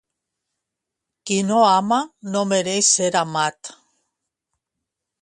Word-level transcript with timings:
Qui 1.31 1.37
no 1.51 1.59
ama 1.73 2.01
no 2.31 2.43
mereix 2.55 2.91
ser 2.97 3.13
amat. 3.23 3.75